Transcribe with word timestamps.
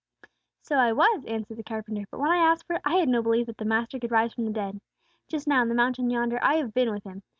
"So 0.63 0.77
I 0.77 0.93
was," 0.93 1.25
answered 1.25 1.57
the 1.57 1.63
carpenter; 1.63 2.05
"but 2.09 2.19
when 2.19 2.31
I 2.31 2.37
asked 2.37 2.65
for 2.65 2.77
it, 2.77 2.81
I 2.83 2.95
had 2.95 3.07
no 3.07 3.21
belief 3.21 3.45
that 3.45 3.57
the 3.59 3.65
Master 3.65 3.99
could 3.99 4.09
rise 4.09 4.33
from 4.33 4.45
the 4.45 4.51
dead. 4.51 4.81
Just 5.27 5.47
now, 5.47 5.61
on 5.61 5.69
the 5.69 5.75
mountain 5.75 6.09
yonder, 6.09 6.39
I 6.41 6.55
have 6.55 6.73
been 6.73 6.89
with 6.89 7.03
Him. 7.03 7.21